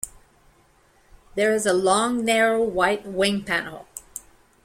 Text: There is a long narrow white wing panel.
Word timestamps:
There 1.35 1.53
is 1.53 1.67
a 1.67 1.73
long 1.75 2.25
narrow 2.25 2.63
white 2.63 3.05
wing 3.05 3.43
panel. 3.43 3.87